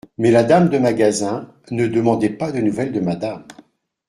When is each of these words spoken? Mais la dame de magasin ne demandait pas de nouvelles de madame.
Mais 0.17 0.31
la 0.31 0.43
dame 0.43 0.69
de 0.69 0.79
magasin 0.79 1.53
ne 1.69 1.85
demandait 1.85 2.31
pas 2.31 2.51
de 2.51 2.59
nouvelles 2.59 2.91
de 2.91 3.01
madame. 3.01 3.43